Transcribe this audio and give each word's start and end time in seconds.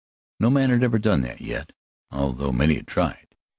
No 0.39 0.49
man 0.49 0.71
ever 0.71 0.95
had 0.97 1.03
done 1.03 1.21
that 1.21 1.41
yet, 1.41 1.73
although 2.09 2.51
many 2.51 2.73
had 2.73 2.87
tried. 2.87 3.35